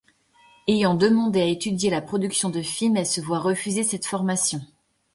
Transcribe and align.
Ayant 0.67 0.95
demandé 0.95 1.41
à 1.41 1.45
étudier 1.45 1.91
la 1.91 2.01
production 2.01 2.49
de 2.49 2.63
films, 2.63 2.97
elle 2.97 3.05
se 3.05 3.21
voit 3.21 3.37
refuser 3.37 3.83
cette 3.83 4.07
formation. 4.07 4.59